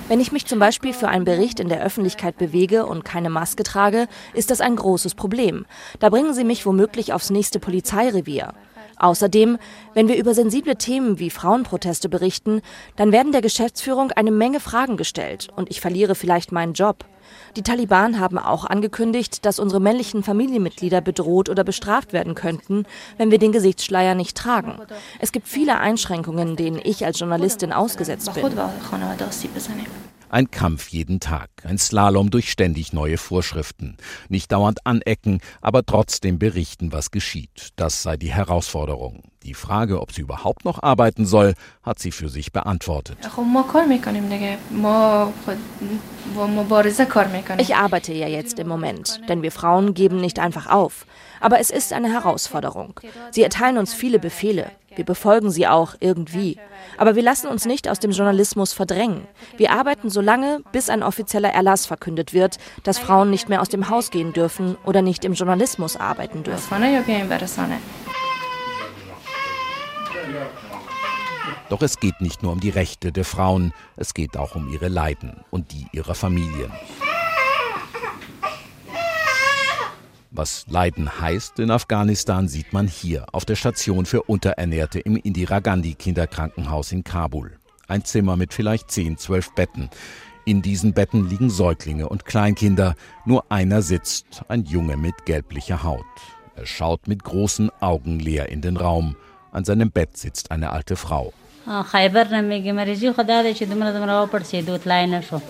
Wenn 0.08 0.22
ich 0.22 0.32
mich 0.32 0.46
zum 0.46 0.60
Beispiel 0.60 0.94
für 0.94 1.10
einen 1.10 1.26
Bericht 1.26 1.60
in 1.60 1.68
der 1.68 1.84
Öffentlichkeit 1.84 2.38
bewege 2.38 2.86
und 2.86 3.04
keine 3.04 3.30
Maske 3.30 3.64
trage, 3.64 4.08
ist 4.34 4.50
das 4.50 4.62
ein 4.62 4.78
großes 4.78 5.16
Problem. 5.16 5.66
Da 6.00 6.08
bringen 6.08 6.34
sie 6.34 6.46
mich 6.46 6.66
womöglich 6.66 7.12
aufs 7.12 7.30
nächste 7.30 7.60
Polizeirevier. 7.60 8.54
Außerdem, 8.98 9.58
wenn 9.94 10.08
wir 10.08 10.18
über 10.18 10.34
sensible 10.34 10.76
Themen 10.76 11.20
wie 11.20 11.30
Frauenproteste 11.30 12.10
berichten, 12.10 12.62
dann 12.96 13.12
werden 13.12 13.32
der 13.32 13.42
Geschäftsführung 13.42 14.12
eine 14.12 14.32
Menge 14.32 14.60
Fragen 14.60 14.98
gestellt 14.98 15.50
und 15.56 15.70
ich 15.70 15.82
verliere 15.82 16.16
vielleicht 16.16 16.52
meinen 16.52 16.74
Job. 16.74 17.06
Die 17.56 17.64
Taliban 17.64 18.20
haben 18.20 18.38
auch 18.38 18.66
angekündigt, 18.66 19.46
dass 19.46 19.60
unsere 19.60 19.82
männlichen 19.82 20.24
Familienmitglieder 20.24 21.02
bedroht 21.02 21.50
oder 21.50 21.64
bestraft 21.64 22.14
werden 22.14 22.36
könnten, 22.36 22.86
wenn 23.18 23.32
wir 23.32 23.40
den 23.40 23.52
Gesichtsschleier 23.52 24.16
nicht 24.16 24.38
tragen. 24.38 24.76
Es 25.20 25.32
gibt 25.32 25.48
viele 25.48 25.80
Einschränkungen, 25.80 26.56
denen 26.56 26.80
ich 26.84 27.06
als 27.06 27.20
Journalistin 27.20 27.74
ausgesetzt 27.74 28.34
bin. 28.34 28.44
Ein 30.36 30.52
Kampf 30.52 30.90
jeden 30.90 31.22
Tag, 31.22 31.50
ein 31.64 31.78
Slalom 31.78 32.30
durch 32.30 32.52
ständig 32.52 32.92
neue 32.92 33.18
Vorschriften. 33.18 33.96
Nicht 34.28 34.52
dauernd 34.52 34.86
anecken, 34.86 35.40
aber 35.62 35.86
trotzdem 35.86 36.40
berichten, 36.40 36.92
was 36.92 37.10
geschieht. 37.10 37.70
Das 37.78 38.04
sei 38.04 38.18
die 38.18 38.34
Herausforderung. 38.34 39.24
Die 39.46 39.54
Frage, 39.54 40.02
ob 40.02 40.12
sie 40.12 40.22
überhaupt 40.22 40.66
noch 40.66 40.82
arbeiten 40.82 41.28
soll, 41.28 41.54
hat 41.84 42.00
sie 42.00 42.12
für 42.12 42.30
sich 42.30 42.52
beantwortet. 42.52 43.18
Ich 47.60 47.76
arbeite 47.76 48.14
ja 48.14 48.28
jetzt 48.28 48.58
im 48.58 48.68
Moment, 48.68 49.22
denn 49.30 49.44
wir 49.44 49.52
Frauen 49.52 49.94
geben 49.94 50.20
nicht 50.20 50.40
einfach 50.40 50.66
auf. 50.68 51.06
Aber 51.42 51.60
es 51.60 51.70
ist 51.70 51.94
eine 51.94 52.12
Herausforderung. 52.12 53.00
Sie 53.30 53.44
erteilen 53.44 53.78
uns 53.78 53.94
viele 53.94 54.18
Befehle. 54.18 54.72
Wir 54.96 55.06
befolgen 55.06 55.52
sie 55.52 55.68
auch 55.68 55.94
irgendwie. 56.00 56.58
Aber 56.98 57.16
wir 57.16 57.22
lassen 57.22 57.48
uns 57.48 57.66
nicht 57.66 57.88
aus 57.88 58.00
dem 58.00 58.12
Journalismus 58.12 58.74
verdrängen. 58.74 59.28
Wir 59.58 59.72
arbeiten 59.72 60.10
so 60.10 60.22
lange, 60.22 60.62
bis 60.72 60.90
ein 60.90 61.04
offizieller 61.04 61.50
Erlass 61.50 61.86
verkündet 61.86 62.34
wird, 62.34 62.58
dass 62.84 62.98
Frauen 62.98 63.30
nicht 63.30 63.50
mehr 63.50 63.62
aus 63.62 63.70
dem 63.70 63.90
Haus 63.90 64.10
gehen 64.10 64.34
dürfen 64.34 64.76
oder 64.86 65.04
nicht 65.04 65.24
im 65.24 65.34
Journalismus 65.34 65.98
arbeiten 65.98 66.44
dürfen. 66.44 66.64
Doch 71.70 71.82
es 71.82 72.00
geht 72.00 72.22
nicht 72.22 72.44
nur 72.44 72.52
um 72.52 72.60
die 72.60 72.70
Rechte 72.70 73.12
der 73.12 73.26
Frauen, 73.26 73.74
es 73.96 74.14
geht 74.14 74.38
auch 74.38 74.56
um 74.56 74.72
ihre 74.72 74.88
Leiden 74.88 75.44
und 75.50 75.72
die 75.72 75.88
ihrer 75.92 76.14
Familien. 76.14 76.72
Was 80.30 80.66
Leiden 80.68 81.22
heißt 81.22 81.60
in 81.60 81.72
Afghanistan, 81.72 82.50
sieht 82.50 82.74
man 82.74 82.88
hier 82.88 83.26
auf 83.32 83.46
der 83.46 83.56
Station 83.56 84.06
für 84.06 84.24
Unterernährte 84.24 85.00
im 85.00 85.16
Indira 85.16 85.60
Gandhi 85.60 85.94
Kinderkrankenhaus 85.94 86.92
in 86.92 87.04
Kabul. 87.06 87.58
Ein 87.88 88.04
Zimmer 88.04 88.36
mit 88.36 88.54
vielleicht 88.54 88.92
10, 88.92 89.18
12 89.18 89.54
Betten. 89.54 89.90
In 90.44 90.62
diesen 90.62 90.94
Betten 90.94 91.30
liegen 91.30 91.50
Säuglinge 91.50 92.10
und 92.10 92.26
Kleinkinder. 92.26 92.96
Nur 93.26 93.50
einer 93.50 93.82
sitzt, 93.82 94.44
ein 94.50 94.66
Junge 94.66 94.98
mit 94.98 95.26
gelblicher 95.26 95.84
Haut. 95.84 96.04
Er 96.56 96.66
schaut 96.66 97.08
mit 97.08 97.24
großen 97.24 97.72
Augen 97.80 98.20
leer 98.20 98.50
in 98.50 98.62
den 98.62 98.78
Raum. 98.78 99.16
An 99.52 99.64
seinem 99.64 99.90
Bett 99.90 100.18
sitzt 100.18 100.52
eine 100.52 100.72
alte 100.72 100.98
Frau. 100.98 101.34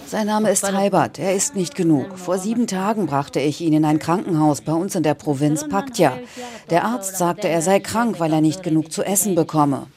Sein 0.07 0.27
Name 0.27 0.49
ist 0.49 0.63
Haibert, 0.71 1.19
er 1.19 1.33
ist 1.33 1.55
nicht 1.55 1.75
genug. 1.75 2.17
Vor 2.17 2.37
sieben 2.37 2.67
Tagen 2.67 3.05
brachte 3.05 3.41
ich 3.41 3.59
ihn 3.59 3.73
in 3.73 3.83
ein 3.83 3.99
Krankenhaus 3.99 4.61
bei 4.61 4.71
uns 4.71 4.95
in 4.95 5.03
der 5.03 5.13
Provinz 5.13 5.67
Paktya. 5.67 6.13
Der 6.69 6.85
Arzt 6.85 7.17
sagte, 7.17 7.49
er 7.49 7.61
sei 7.61 7.79
krank, 7.81 8.19
weil 8.19 8.31
er 8.31 8.41
nicht 8.41 8.63
genug 8.63 8.91
zu 8.93 9.03
essen 9.03 9.35
bekomme. 9.35 9.87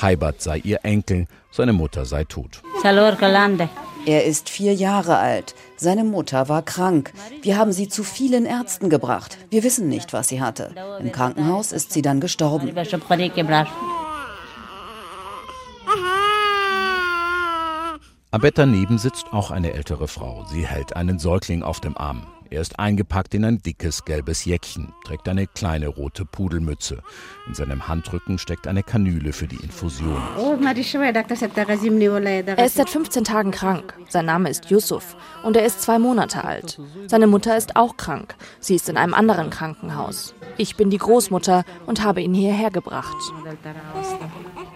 Haibert 0.00 0.40
sei 0.40 0.58
ihr 0.64 0.80
Enkel, 0.82 1.26
seine 1.50 1.74
Mutter 1.74 2.06
sei 2.06 2.24
tot. 2.24 2.62
Er 4.06 4.24
ist 4.24 4.48
vier 4.48 4.72
Jahre 4.72 5.18
alt. 5.18 5.54
Seine 5.82 6.04
Mutter 6.04 6.50
war 6.50 6.60
krank. 6.60 7.14
Wir 7.40 7.56
haben 7.56 7.72
sie 7.72 7.88
zu 7.88 8.04
vielen 8.04 8.44
Ärzten 8.44 8.90
gebracht. 8.90 9.38
Wir 9.48 9.64
wissen 9.64 9.88
nicht, 9.88 10.12
was 10.12 10.28
sie 10.28 10.42
hatte. 10.42 10.74
Im 11.00 11.10
Krankenhaus 11.10 11.72
ist 11.72 11.92
sie 11.92 12.02
dann 12.02 12.20
gestorben. 12.20 12.70
Am 18.30 18.40
Bett 18.42 18.58
daneben 18.58 18.98
sitzt 18.98 19.32
auch 19.32 19.50
eine 19.50 19.72
ältere 19.72 20.06
Frau. 20.06 20.44
Sie 20.50 20.66
hält 20.66 20.96
einen 20.96 21.18
Säugling 21.18 21.62
auf 21.62 21.80
dem 21.80 21.96
Arm. 21.96 22.26
Er 22.52 22.60
ist 22.60 22.80
eingepackt 22.80 23.32
in 23.34 23.44
ein 23.44 23.62
dickes 23.62 24.04
gelbes 24.04 24.44
Jäckchen, 24.44 24.92
trägt 25.04 25.28
eine 25.28 25.46
kleine 25.46 25.86
rote 25.86 26.24
Pudelmütze. 26.24 27.00
In 27.46 27.54
seinem 27.54 27.86
Handrücken 27.86 28.38
steckt 28.38 28.66
eine 28.66 28.82
Kanüle 28.82 29.32
für 29.32 29.46
die 29.46 29.62
Infusion. 29.62 30.20
Er 32.46 32.66
ist 32.66 32.74
seit 32.74 32.90
15 32.90 33.22
Tagen 33.22 33.52
krank. 33.52 33.94
Sein 34.08 34.26
Name 34.26 34.50
ist 34.50 34.68
Yusuf 34.68 35.16
und 35.44 35.56
er 35.56 35.64
ist 35.64 35.80
zwei 35.80 36.00
Monate 36.00 36.42
alt. 36.42 36.80
Seine 37.06 37.28
Mutter 37.28 37.56
ist 37.56 37.76
auch 37.76 37.96
krank. 37.96 38.34
Sie 38.58 38.74
ist 38.74 38.88
in 38.88 38.96
einem 38.96 39.14
anderen 39.14 39.50
Krankenhaus. 39.50 40.34
Ich 40.56 40.74
bin 40.74 40.90
die 40.90 40.98
Großmutter 40.98 41.64
und 41.86 42.02
habe 42.02 42.20
ihn 42.20 42.34
hierher 42.34 42.72
gebracht. 42.72 43.16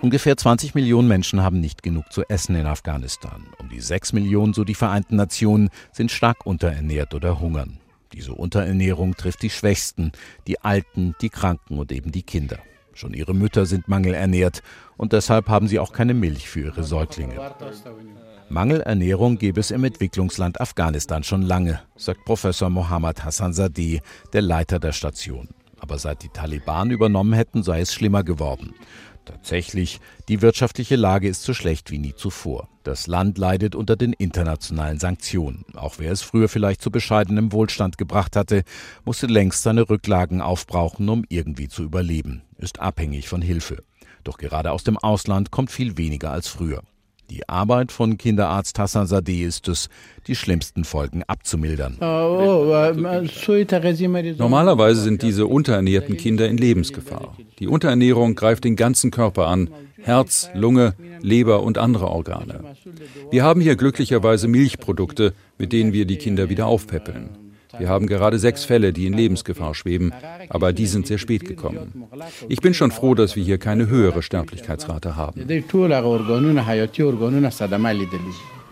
Ungefähr 0.05 0.37
20 0.37 0.75
Millionen 0.75 1.09
Menschen 1.09 1.43
haben 1.43 1.61
nicht 1.61 1.83
genug 1.83 2.13
zu 2.13 2.25
essen 2.29 2.57
in 2.57 2.67
Afghanistan. 2.67 3.47
Um 3.59 3.71
die 3.71 3.81
6 3.81 4.13
Millionen, 4.13 4.53
so 4.53 4.63
die 4.63 4.75
Vereinten 4.75 5.17
Nationen, 5.17 5.71
sind 5.93 6.11
stark 6.11 6.45
unterernährt 6.45 7.15
oder 7.15 7.41
hungern. 7.41 7.79
Diese 8.13 8.35
Unterernährung 8.35 9.17
trifft 9.17 9.41
die 9.41 9.49
Schwächsten, 9.49 10.13
die 10.47 10.61
Alten, 10.61 11.15
die 11.23 11.31
Kranken 11.31 11.79
und 11.79 11.91
eben 11.91 12.13
die 12.13 12.23
Kinder. 12.23 12.59
Schon 12.93 13.15
ihre 13.15 13.33
Mütter 13.33 13.65
sind 13.65 13.89
mangelernährt 13.89 14.63
und 14.99 15.15
deshalb 15.15 15.49
haben 15.49 15.69
sie 15.69 15.79
auch 15.79 15.95
keine 15.95 16.13
Milch 16.13 16.51
für 16.51 16.61
ihre 16.61 16.85
Säuglinge. 16.85 17.41
Mangelernährung 18.51 19.39
gäbe 19.39 19.61
es 19.61 19.71
im 19.71 19.85
Entwicklungsland 19.85 20.61
Afghanistan 20.61 21.25
schon 21.25 21.41
lange, 21.41 21.81
sagt 21.97 22.27
Professor 22.27 22.69
Mohammad 22.69 23.25
Hassan 23.25 23.55
Sadeh, 23.55 24.03
der 24.35 24.43
Leiter 24.43 24.79
der 24.79 24.93
Station. 24.93 25.49
Aber 25.81 25.99
seit 25.99 26.23
die 26.23 26.29
Taliban 26.29 26.91
übernommen 26.91 27.33
hätten, 27.33 27.63
sei 27.63 27.81
es 27.81 27.93
schlimmer 27.93 28.23
geworden. 28.23 28.75
Tatsächlich, 29.25 30.01
die 30.29 30.43
wirtschaftliche 30.43 30.97
Lage 30.97 31.29
ist 31.29 31.43
so 31.43 31.55
schlecht 31.55 31.91
wie 31.91 31.99
nie 31.99 32.15
zuvor. 32.15 32.69
Das 32.83 33.07
Land 33.07 33.39
leidet 33.39 33.75
unter 33.75 33.97
den 33.97 34.13
internationalen 34.13 34.99
Sanktionen. 34.99 35.65
Auch 35.75 35.95
wer 35.99 36.13
es 36.13 36.21
früher 36.21 36.49
vielleicht 36.49 36.83
zu 36.83 36.91
bescheidenem 36.91 37.53
Wohlstand 37.53 37.97
gebracht 37.97 38.37
hatte, 38.37 38.65
musste 39.05 39.27
längst 39.27 39.63
seine 39.63 39.89
Rücklagen 39.89 40.43
aufbrauchen, 40.43 41.09
um 41.09 41.25
irgendwie 41.29 41.69
zu 41.69 41.83
überleben, 41.83 42.43
ist 42.59 42.81
abhängig 42.81 43.29
von 43.29 43.41
Hilfe. 43.41 43.83
Doch 44.25 44.37
gerade 44.37 44.73
aus 44.73 44.85
dem 44.85 44.99
Ausland 44.99 45.51
kommt 45.51 45.71
viel 45.71 45.97
weniger 45.97 46.31
als 46.31 46.49
früher. 46.49 46.83
Die 47.31 47.49
Arbeit 47.49 47.91
von 47.91 48.19
Kinderarzt 48.19 48.79
Hassan 48.79 49.07
Sadeh 49.07 49.45
ist 49.45 49.69
es, 49.69 49.89
die 50.27 50.37
schlimmsten 50.37 50.85
Folgen 50.85 51.23
abzumildern. 51.27 51.97
Normalerweise 54.39 55.01
sind 55.01 55.23
diese 55.23 55.47
unterernährten 55.47 56.17
Kinder 56.17 56.49
in 56.49 56.59
Lebensgefahr. 56.59 57.37
Die 57.59 57.69
Unterernährung 57.69 58.35
greift 58.35 58.65
den 58.65 58.77
ganzen 58.77 59.11
Körper 59.11 59.47
an, 59.47 59.71
Herz, 59.97 60.51
Lunge, 60.55 60.95
Leber 61.23 61.63
und 61.63 61.79
andere 61.79 62.09
Organe. 62.09 62.77
Wir 63.31 63.43
haben 63.43 63.61
hier 63.61 63.77
glücklicherweise 63.77 64.49
Milchprodukte, 64.49 65.33
mit 65.59 65.73
denen 65.73 65.93
wir 65.93 66.05
die 66.05 66.19
Kinder 66.19 66.51
wieder 66.51 66.67
aufpäppeln. 66.67 67.44
Wir 67.79 67.89
haben 67.89 68.07
gerade 68.07 68.39
sechs 68.39 68.65
Fälle, 68.65 68.93
die 68.93 69.07
in 69.07 69.13
Lebensgefahr 69.13 69.75
schweben, 69.75 70.13
aber 70.49 70.73
die 70.73 70.87
sind 70.87 71.07
sehr 71.07 71.19
spät 71.19 71.45
gekommen. 71.45 72.07
Ich 72.49 72.61
bin 72.61 72.75
schon 72.75 72.91
froh, 72.91 73.15
dass 73.15 73.37
wir 73.37 73.45
hier 73.45 73.59
keine 73.59 73.89
höhere 73.89 74.23
Sterblichkeitsrate 74.23 75.17
haben. 75.17 75.47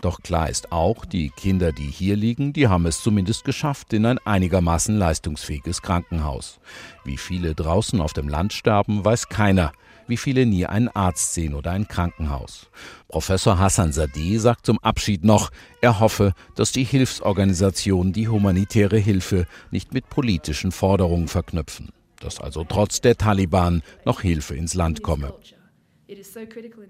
Doch 0.01 0.21
klar 0.21 0.49
ist 0.49 0.73
auch, 0.73 1.05
die 1.05 1.29
Kinder, 1.29 1.71
die 1.71 1.85
hier 1.85 2.17
liegen, 2.17 2.51
die 2.51 2.67
haben 2.67 2.85
es 2.85 3.01
zumindest 3.01 3.45
geschafft 3.45 3.93
in 3.93 4.05
ein 4.05 4.19
einigermaßen 4.25 4.97
leistungsfähiges 4.97 5.81
Krankenhaus. 5.81 6.59
Wie 7.05 7.15
viele 7.15 7.55
draußen 7.55 8.01
auf 8.01 8.11
dem 8.11 8.27
Land 8.27 8.51
sterben, 8.51 9.05
weiß 9.05 9.29
keiner 9.29 9.71
wie 10.07 10.17
viele 10.17 10.45
nie 10.45 10.65
einen 10.65 10.87
Arzt 10.89 11.33
sehen 11.33 11.53
oder 11.53 11.71
ein 11.71 11.87
Krankenhaus. 11.87 12.67
Professor 13.07 13.59
Hassan 13.59 13.91
Sadeh 13.91 14.37
sagt 14.37 14.65
zum 14.65 14.79
Abschied 14.79 15.23
noch, 15.23 15.51
er 15.81 15.99
hoffe, 15.99 16.33
dass 16.55 16.71
die 16.71 16.83
Hilfsorganisationen 16.83 18.13
die 18.13 18.27
humanitäre 18.27 18.97
Hilfe 18.97 19.45
nicht 19.71 19.93
mit 19.93 20.09
politischen 20.09 20.71
Forderungen 20.71 21.27
verknüpfen, 21.27 21.89
dass 22.19 22.39
also 22.39 22.63
trotz 22.63 23.01
der 23.01 23.17
Taliban 23.17 23.81
noch 24.05 24.21
Hilfe 24.21 24.55
ins 24.55 24.73
Land 24.73 25.03
komme. 25.03 25.33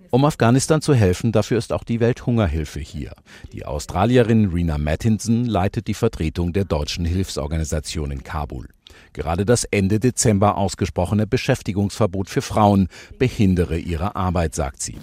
Um 0.10 0.26
Afghanistan 0.26 0.82
zu 0.82 0.94
helfen, 0.94 1.32
dafür 1.32 1.58
ist 1.58 1.72
auch 1.72 1.84
die 1.84 2.00
Welthungerhilfe 2.00 2.80
hier. 2.80 3.14
Die 3.52 3.66
Australierin 3.66 4.50
Rena 4.52 4.78
Mattinson 4.78 5.46
leitet 5.46 5.88
die 5.88 5.94
Vertretung 5.94 6.54
der 6.54 6.66
deutschen 6.66 7.06
Hilfsorganisation 7.06 8.12
in 8.12 8.24
Kabul. 8.24 8.68
Gerade 9.14 9.46
das 9.46 9.64
Ende 9.66 10.00
Dezember 10.00 10.58
ausgesprochene 10.58 11.28
Beschäftigungsverbot 11.28 12.30
für 12.30 12.42
Frauen 12.42 12.88
behindere 13.20 13.78
ihre 13.78 14.16
Arbeit, 14.16 14.56
sagt 14.56 14.82
sie. 14.82 14.96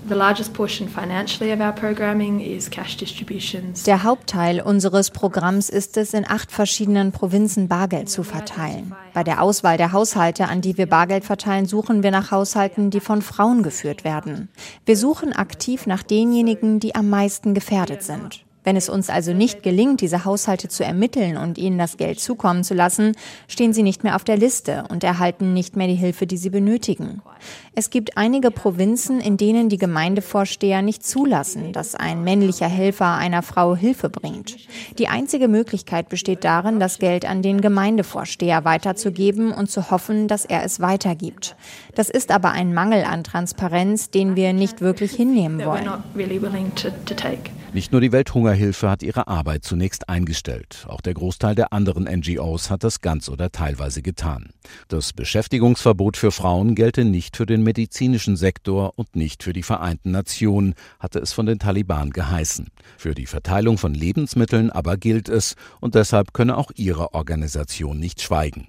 Der 3.87 4.03
Hauptteil 4.03 4.61
unseres 4.61 5.11
Programms 5.11 5.69
ist 5.71 5.97
es, 5.97 6.15
in 6.15 6.27
acht 6.29 6.53
verschiedenen 6.53 7.13
Provinzen 7.13 7.69
Bargeld 7.69 8.09
zu 8.09 8.23
verteilen. 8.23 8.95
Bei 9.15 9.25
der 9.25 9.43
Auswahl 9.43 9.77
der 9.77 9.93
Haushalte, 9.93 10.49
an 10.49 10.61
die 10.61 10.77
wir 10.77 10.87
Bargeld 10.87 11.25
verteilen, 11.25 11.67
suchen 11.67 12.03
wir 12.03 12.11
nach 12.11 12.31
Haushalten, 12.31 12.91
die 12.91 13.01
von 13.01 13.23
Frauen 13.23 13.63
geführt 13.63 14.05
werden. 14.05 14.49
Wir 14.85 14.97
suchen 14.97 15.33
aktiv 15.33 15.87
nach 15.87 16.03
denjenigen, 16.03 16.81
die 16.81 16.95
am 16.95 17.09
meisten 17.09 17.55
gefährdet 17.55 18.03
sind. 18.03 18.45
Wenn 18.63 18.77
es 18.77 18.89
uns 18.89 19.09
also 19.09 19.33
nicht 19.33 19.63
gelingt, 19.63 20.01
diese 20.03 20.25
Haushalte 20.25 20.69
zu 20.69 20.85
ermitteln 20.85 21.37
und 21.37 21.57
ihnen 21.57 21.79
das 21.79 21.97
Geld 21.97 22.21
zukommen 22.21 22.63
zu 22.63 22.75
lassen, 22.75 23.13
stehen 23.49 23.73
sie 23.73 23.83
nicht 23.83 24.05
mehr 24.05 24.17
auf 24.17 24.25
der 24.25 24.37
Liste 24.37 24.85
und 24.91 25.03
erhalten 25.03 25.55
nicht 25.55 25.77
mehr 25.77 25.87
die 25.87 25.95
Hilfe, 25.95 26.27
die 26.27 26.37
sie 26.37 26.51
benötigen. 26.51 27.23
Es 27.75 27.89
gibt 27.89 28.19
einige 28.19 28.51
Provinzen, 28.51 29.21
in 29.21 29.39
denen 29.39 29.71
die 29.71 29.79
Gemeindevorsteher 29.79 30.83
nicht 30.83 31.07
zulassen, 31.07 31.73
dass 31.73 31.95
ein 31.95 32.23
männlicher 32.23 32.69
Helfer 32.69 33.15
einer 33.15 33.43
Frau 33.43 33.75
Hilfe 33.77 34.11
bringt. 34.11 34.57
Die 34.99 35.09
einzige 35.09 35.49
Möglichkeit 35.49 36.11
besteht 36.11 36.45
darin, 36.45 36.81
das 36.81 36.99
Geld 36.99 37.25
an 37.25 37.41
den 37.41 37.63
Gemeindevorsteher 37.63 38.65
weiterzugeben 38.65 39.53
und 39.53 39.71
zu 39.71 39.91
hoffen, 39.91 40.29
dass 40.29 40.45
er 40.45 40.65
es 40.65 40.81
weitergibt. 40.81 41.57
Das 41.95 42.11
ist 42.11 42.31
aber 42.31 42.51
ein 42.51 42.75
Mangel 42.75 43.05
an 43.05 43.25
Transparenz, 43.25 44.11
den 44.11 44.37
wir 44.37 44.53
nicht 44.53 44.81
wirklich 44.81 45.13
hinnehmen 45.13 45.65
wollen. 45.65 45.91
Nicht 47.73 47.93
nur 47.93 48.01
die 48.01 48.13
Welthungerhilfe 48.61 48.91
hat 48.91 49.03
ihre 49.03 49.27
Arbeit 49.27 49.65
zunächst 49.65 50.09
eingestellt. 50.09 50.87
Auch 50.89 51.01
der 51.01 51.15
Großteil 51.15 51.55
der 51.55 51.73
anderen 51.73 52.05
NGOs 52.05 52.71
hat 52.71 52.85
das 52.85 53.01
ganz 53.01 53.29
oder 53.29 53.51
teilweise 53.51 54.03
getan. 54.03 54.51
Das 54.89 55.13
Beschäftigungsverbot 55.13 56.17
für 56.17 56.31
Frauen 56.31 56.75
gelte 56.75 57.05
nicht 57.05 57.37
für 57.37 57.47
den 57.47 57.63
medizinischen 57.63 58.37
Sektor 58.37 58.93
und 58.97 59.17
nicht 59.17 59.43
für 59.43 59.53
die 59.53 59.63
Vereinten 59.63 60.11
Nationen, 60.11 60.75
hatte 60.99 61.21
es 61.21 61.33
von 61.33 61.47
den 61.47 61.59
Taliban 61.59 62.11
geheißen. 62.11 62.69
Für 62.99 63.15
die 63.15 63.27
Verteilung 63.27 63.79
von 63.79 63.95
Lebensmitteln 63.95 64.71
aber 64.71 64.97
gilt 64.97 65.29
es 65.29 65.57
und 65.81 65.95
deshalb 65.95 66.35
könne 66.35 66.57
auch 66.59 66.71
ihre 66.75 67.15
Organisation 67.15 67.99
nicht 67.99 68.21
schweigen. 68.21 68.67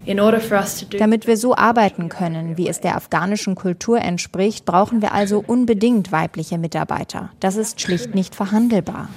Damit 0.98 1.28
wir 1.28 1.38
so 1.38 1.56
arbeiten 1.56 2.10
können, 2.10 2.58
wie 2.58 2.70
es 2.70 2.80
der 2.80 2.96
afghanischen 2.96 3.56
Kultur 3.56 4.00
entspricht, 4.00 4.66
brauchen 4.66 5.02
wir 5.02 5.14
also 5.14 5.44
unbedingt 5.46 6.12
weibliche 6.12 6.58
Mitarbeiter. 6.58 7.32
Das 7.40 7.58
ist 7.58 7.82
schlicht 7.82 8.16
nicht 8.16 8.36
verhandelbar 8.36 9.10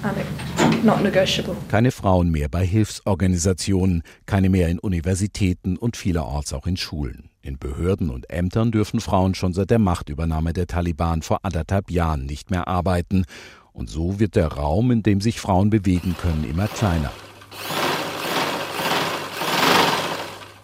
verhandelbar. 0.71 1.55
Keine 1.69 1.91
Frauen 1.91 2.31
mehr 2.31 2.49
bei 2.49 2.65
Hilfsorganisationen, 2.65 4.03
keine 4.25 4.49
mehr 4.49 4.69
in 4.69 4.79
Universitäten 4.79 5.77
und 5.77 5.97
vielerorts 5.97 6.53
auch 6.53 6.67
in 6.67 6.77
Schulen. 6.77 7.29
In 7.41 7.57
Behörden 7.57 8.09
und 8.09 8.29
Ämtern 8.29 8.71
dürfen 8.71 8.99
Frauen 8.99 9.35
schon 9.35 9.53
seit 9.53 9.69
der 9.69 9.79
Machtübernahme 9.79 10.53
der 10.53 10.67
Taliban 10.67 11.21
vor 11.21 11.39
anderthalb 11.43 11.91
Jahren 11.91 12.25
nicht 12.25 12.49
mehr 12.49 12.67
arbeiten. 12.67 13.25
Und 13.71 13.89
so 13.89 14.19
wird 14.19 14.35
der 14.35 14.47
Raum, 14.47 14.91
in 14.91 15.03
dem 15.03 15.21
sich 15.21 15.39
Frauen 15.39 15.69
bewegen 15.69 16.15
können, 16.19 16.45
immer 16.49 16.67
kleiner. 16.67 17.11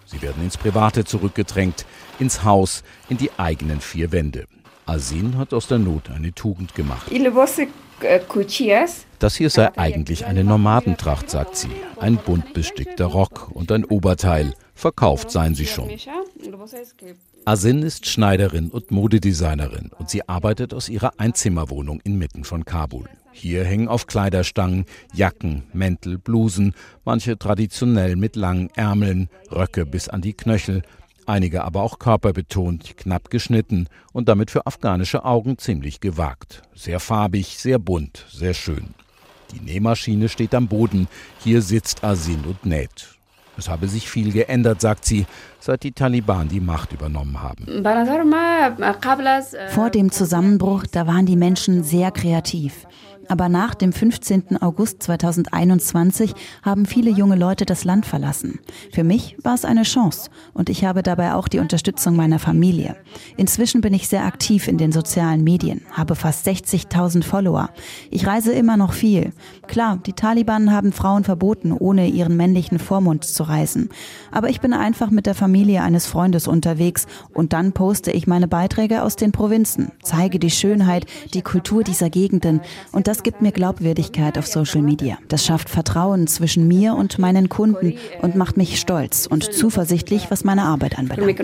Sie 0.05 0.22
werden 0.22 0.43
ins 0.43 0.58
Private 0.58 1.05
zurückgedrängt, 1.05 1.86
ins 2.20 2.43
Haus, 2.43 2.84
in 3.10 3.17
die 3.17 3.31
eigenen 3.38 3.79
vier 3.79 4.12
Wände. 4.12 4.46
Asin 4.91 5.38
hat 5.38 5.53
aus 5.53 5.67
der 5.67 5.79
Not 5.79 6.10
eine 6.10 6.33
Tugend 6.33 6.75
gemacht. 6.75 7.10
Das 9.19 9.36
hier 9.36 9.50
sei 9.50 9.77
eigentlich 9.77 10.25
eine 10.25 10.43
Nomadentracht, 10.43 11.29
sagt 11.29 11.55
sie. 11.55 11.69
Ein 11.98 12.17
bunt 12.17 12.53
bestickter 12.53 13.05
Rock 13.05 13.51
und 13.53 13.71
ein 13.71 13.86
Oberteil. 13.86 14.53
Verkauft 14.75 15.31
seien 15.31 15.55
sie 15.55 15.65
schon. 15.65 15.91
Asin 17.45 17.83
ist 17.83 18.05
Schneiderin 18.05 18.69
und 18.69 18.91
Modedesignerin 18.91 19.91
und 19.98 20.10
sie 20.10 20.27
arbeitet 20.27 20.74
aus 20.74 20.89
ihrer 20.89 21.13
Einzimmerwohnung 21.17 22.01
inmitten 22.01 22.43
von 22.43 22.65
Kabul. 22.65 23.05
Hier 23.31 23.63
hängen 23.63 23.88
auf 23.88 24.07
Kleiderstangen 24.07 24.86
Jacken, 25.13 25.63
Mäntel, 25.71 26.17
Blusen, 26.17 26.74
manche 27.05 27.38
traditionell 27.38 28.17
mit 28.17 28.36
langen 28.36 28.69
Ärmeln, 28.75 29.29
Röcke 29.50 29.86
bis 29.86 30.10
an 30.10 30.21
die 30.21 30.33
Knöchel, 30.33 30.81
einige 31.32 31.64
aber 31.64 31.82
auch 31.82 31.98
körperbetont, 31.98 32.98
knapp 32.98 33.30
geschnitten 33.30 33.88
und 34.14 34.28
damit 34.30 34.52
für 34.52 34.68
afghanische 34.68 35.26
Augen 35.26 35.58
ziemlich 35.58 36.00
gewagt. 36.02 36.62
Sehr 36.76 37.00
farbig, 37.00 37.58
sehr 37.58 37.80
bunt, 37.80 38.26
sehr 38.30 38.54
schön. 38.54 38.94
Die 39.54 39.62
Nähmaschine 39.62 40.30
steht 40.30 40.54
am 40.54 40.68
Boden, 40.68 41.08
hier 41.44 41.62
sitzt 41.62 42.04
Asin 42.04 42.44
und 42.46 42.66
näht. 42.66 43.08
Es 43.58 43.70
habe 43.70 43.88
sich 43.88 44.10
viel 44.10 44.32
geändert, 44.32 44.82
sagt 44.82 45.06
sie, 45.06 45.26
seit 45.60 45.84
die 45.84 45.92
Taliban 45.92 46.48
die 46.48 46.62
Macht 46.62 46.94
übernommen 46.94 47.42
haben. 47.42 47.66
Vor 49.70 49.90
dem 49.90 50.12
Zusammenbruch, 50.12 50.86
da 50.92 51.06
waren 51.06 51.26
die 51.26 51.36
Menschen 51.36 51.84
sehr 51.84 52.12
kreativ. 52.12 52.88
Aber 53.32 53.48
nach 53.48 53.76
dem 53.76 53.94
15. 53.94 54.62
August 54.62 55.04
2021 55.04 56.34
haben 56.64 56.86
viele 56.86 57.10
junge 57.10 57.38
Leute 57.38 57.66
das 57.66 57.86
Land 57.86 58.06
verlassen. 58.06 58.60
Für 58.92 59.06
mich 59.06 59.38
war 59.42 59.54
es 59.54 59.64
eine 59.64 59.84
Chance 59.84 60.30
und 60.54 60.70
ich 60.70 60.84
habe 60.84 61.02
dabei 61.02 61.34
auch 61.34 61.48
die 61.48 61.60
Unterstützung 61.60 62.18
meiner 62.18 62.40
Familie. 62.40 62.98
Inzwischen 63.38 63.80
bin 63.80 63.94
ich 63.94 64.10
sehr 64.10 64.26
aktiv 64.26 64.68
in 64.68 64.78
den 64.78 64.92
sozialen 64.92 65.46
Medien, 65.46 65.80
habe 65.94 66.16
fast 66.16 66.46
60.000 66.46 67.24
Follower. 67.24 67.70
Ich 68.10 68.28
reise 68.28 68.52
immer 68.52 68.76
noch 68.76 68.92
viel. 68.92 69.32
Klar, 69.66 70.02
die 70.06 70.12
Taliban 70.12 70.74
haben 70.74 70.92
Frauen 70.92 71.24
verboten, 71.24 71.72
ohne 71.72 72.10
ihren 72.10 72.36
männlichen 72.36 72.80
Vormund 72.80 73.24
zu 73.24 73.44
reisen. 73.44 73.88
Aber 74.32 74.50
ich 74.50 74.60
bin 74.60 74.74
einfach 74.74 75.10
mit 75.10 75.26
der 75.26 75.36
Familie 75.36 75.84
eines 75.84 76.06
Freundes 76.06 76.50
unterwegs 76.50 77.08
und 77.34 77.54
dann 77.54 77.72
poste 77.72 78.12
ich 78.12 78.28
meine 78.28 78.50
Beiträge 78.50 79.04
aus 79.04 79.16
den 79.16 79.32
Provinzen, 79.32 79.94
zeige 80.04 80.38
die 80.38 80.52
Schönheit, 80.52 81.06
die 81.34 81.44
Kultur 81.44 81.86
dieser 81.86 82.10
Gegenden 82.10 82.60
und 82.92 83.08
das 83.22 83.25
gibt 83.25 83.44
mir 83.44 83.51
Glaubwürdigkeit 83.51 84.36
auf 84.40 84.48
Social 84.48 84.82
Media. 84.82 85.20
Das 85.28 85.46
schafft 85.46 85.70
Vertrauen 85.70 86.25
zwischen 86.25 86.68
mir 86.68 86.96
und 86.96 87.20
meinen 87.20 87.50
Kunden 87.50 87.94
und 88.24 88.36
macht 88.36 88.58
mich 88.58 88.80
stolz 88.80 89.28
und 89.28 89.44
zuversichtlich, 89.44 90.32
was 90.32 90.44
meine 90.44 90.63
Arbeit 90.63 90.98
anbelangt. 90.98 91.40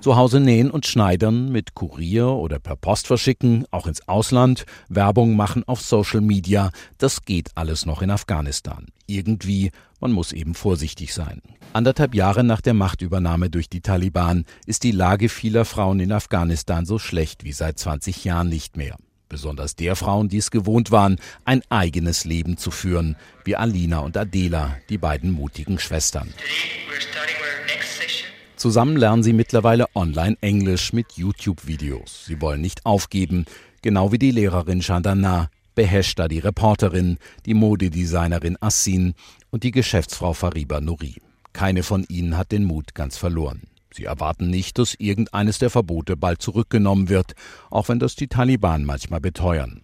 Zu 0.00 0.16
Hause 0.16 0.38
nähen 0.38 0.70
und 0.70 0.86
schneidern, 0.86 1.50
mit 1.50 1.74
Kurier 1.74 2.28
oder 2.28 2.60
per 2.60 2.76
Post 2.76 3.08
verschicken, 3.08 3.64
auch 3.72 3.88
ins 3.88 4.06
Ausland, 4.06 4.64
Werbung 4.88 5.34
machen 5.34 5.64
auf 5.66 5.80
Social 5.80 6.20
Media, 6.20 6.70
das 6.98 7.22
geht 7.22 7.50
alles 7.56 7.84
noch 7.84 8.00
in 8.00 8.12
Afghanistan. 8.12 8.86
Irgendwie, 9.08 9.72
man 9.98 10.12
muss 10.12 10.32
eben 10.32 10.54
vorsichtig 10.54 11.14
sein. 11.14 11.42
Anderthalb 11.72 12.14
Jahre 12.14 12.44
nach 12.44 12.60
der 12.60 12.74
Machtübernahme 12.74 13.50
durch 13.50 13.68
die 13.68 13.80
Taliban 13.80 14.44
ist 14.66 14.84
die 14.84 14.92
Lage 14.92 15.28
vieler 15.28 15.64
Frauen 15.64 15.98
in 15.98 16.12
Afghanistan 16.12 16.86
so 16.86 17.00
schlecht 17.00 17.42
wie 17.42 17.50
seit 17.50 17.80
20 17.80 18.24
Jahren 18.24 18.48
nicht 18.48 18.76
mehr 18.76 18.96
besonders 19.34 19.74
der 19.74 19.96
Frauen, 19.96 20.28
die 20.28 20.36
es 20.36 20.52
gewohnt 20.52 20.92
waren, 20.92 21.18
ein 21.44 21.62
eigenes 21.68 22.24
Leben 22.24 22.56
zu 22.56 22.70
führen, 22.70 23.16
wie 23.44 23.56
Alina 23.56 23.98
und 23.98 24.16
Adela, 24.16 24.76
die 24.88 24.96
beiden 24.96 25.32
mutigen 25.32 25.80
Schwestern. 25.80 26.32
Zusammen 28.54 28.96
lernen 28.96 29.24
sie 29.24 29.32
mittlerweile 29.32 29.86
online 29.96 30.36
Englisch 30.40 30.92
mit 30.92 31.14
YouTube-Videos. 31.14 32.26
Sie 32.26 32.40
wollen 32.40 32.60
nicht 32.60 32.86
aufgeben, 32.86 33.44
genau 33.82 34.12
wie 34.12 34.20
die 34.20 34.30
Lehrerin 34.30 34.82
Chandana, 34.82 35.50
Beheshta, 35.74 36.28
die 36.28 36.38
Reporterin, 36.38 37.18
die 37.44 37.54
Modedesignerin 37.54 38.56
Assin 38.60 39.14
und 39.50 39.64
die 39.64 39.72
Geschäftsfrau 39.72 40.32
Fariba 40.32 40.80
Nouri. 40.80 41.16
Keine 41.52 41.82
von 41.82 42.04
ihnen 42.08 42.36
hat 42.36 42.52
den 42.52 42.64
Mut 42.64 42.94
ganz 42.94 43.16
verloren. 43.16 43.62
Sie 43.94 44.04
erwarten 44.06 44.50
nicht, 44.50 44.78
dass 44.78 44.96
irgendeines 44.98 45.60
der 45.60 45.70
Verbote 45.70 46.16
bald 46.16 46.42
zurückgenommen 46.42 47.08
wird, 47.08 47.34
auch 47.70 47.88
wenn 47.88 48.00
das 48.00 48.16
die 48.16 48.26
Taliban 48.26 48.84
manchmal 48.84 49.20
beteuern. 49.20 49.82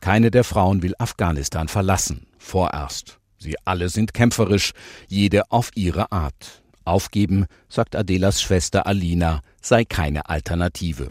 Keine 0.00 0.30
der 0.30 0.44
Frauen 0.44 0.82
will 0.82 0.92
Afghanistan 0.98 1.66
verlassen, 1.66 2.26
vorerst. 2.36 3.18
Sie 3.38 3.56
alle 3.64 3.88
sind 3.88 4.12
kämpferisch, 4.12 4.72
jede 5.06 5.50
auf 5.50 5.70
ihre 5.74 6.12
Art. 6.12 6.62
Aufgeben, 6.84 7.46
sagt 7.70 7.96
Adelas 7.96 8.42
Schwester 8.42 8.86
Alina, 8.86 9.40
sei 9.62 9.84
keine 9.84 10.28
Alternative. 10.28 11.08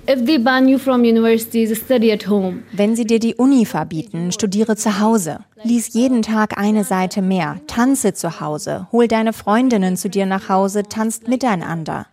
Wenn 2.71 2.95
sie 2.95 3.05
dir 3.05 3.19
die 3.19 3.35
Uni 3.35 3.65
verbieten, 3.65 4.31
studiere 4.31 4.75
zu 4.75 4.99
Hause. 4.99 5.39
Lies 5.63 5.93
jeden 5.93 6.21
Tag 6.21 6.57
eine 6.57 6.83
Seite 6.83 7.21
mehr, 7.21 7.61
tanze 7.65 8.13
zu 8.13 8.39
Hause, 8.39 8.87
hol 8.91 9.07
deine 9.07 9.33
Freundinnen 9.33 9.97
zu 9.97 10.09
dir 10.09 10.25
nach 10.27 10.49
Hause, 10.49 10.83
tanzt 10.83 11.27
miteinander. 11.27 12.05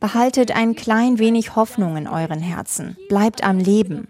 Behaltet 0.00 0.54
ein 0.54 0.74
klein 0.74 1.18
wenig 1.18 1.56
Hoffnung 1.56 1.96
in 1.96 2.08
euren 2.08 2.40
Herzen. 2.40 2.96
Bleibt 3.08 3.44
am 3.44 3.58
Leben. 3.58 4.08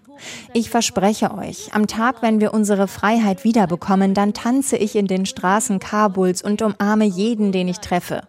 Ich 0.52 0.70
verspreche 0.70 1.34
euch, 1.34 1.70
am 1.72 1.86
Tag, 1.86 2.22
wenn 2.22 2.40
wir 2.40 2.54
unsere 2.54 2.88
Freiheit 2.88 3.44
wiederbekommen, 3.44 4.14
dann 4.14 4.32
tanze 4.32 4.76
ich 4.76 4.96
in 4.96 5.06
den 5.06 5.26
Straßen 5.26 5.80
Kabuls 5.80 6.42
und 6.42 6.62
umarme 6.62 7.04
jeden, 7.04 7.52
den 7.52 7.68
ich 7.68 7.78
treffe. 7.78 8.22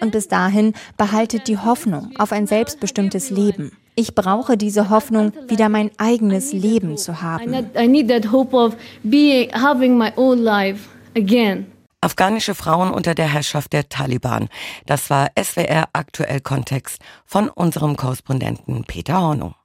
Und 0.00 0.12
bis 0.12 0.28
dahin 0.28 0.74
behaltet 0.96 1.48
die 1.48 1.58
Hoffnung 1.58 2.10
auf 2.18 2.32
ein 2.32 2.46
selbstbestimmtes 2.46 3.30
Leben. 3.30 3.72
Ich 3.94 4.14
brauche 4.14 4.56
diese 4.56 4.90
Hoffnung, 4.90 5.32
wieder 5.48 5.68
mein 5.68 5.90
eigenes 5.98 6.52
Leben 6.52 6.96
zu 6.96 7.20
haben. 7.20 7.52
I 7.76 7.88
need 7.88 8.08
that 8.08 8.30
hope 8.30 8.56
of 8.56 8.76
being, 9.02 9.50
having 9.52 9.98
my 9.98 10.12
own 10.16 10.38
life 10.38 10.88
again. 11.16 11.66
Afghanische 12.00 12.54
Frauen 12.54 12.92
unter 12.92 13.16
der 13.16 13.32
Herrschaft 13.32 13.72
der 13.72 13.88
Taliban. 13.88 14.48
Das 14.86 15.10
war 15.10 15.30
SWR 15.36 15.88
aktuell 15.92 16.40
Kontext 16.40 17.00
von 17.26 17.48
unserem 17.48 17.96
Korrespondenten 17.96 18.84
Peter 18.84 19.20
Hornung. 19.20 19.56